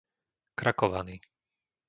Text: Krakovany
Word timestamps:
Krakovany 0.61 1.15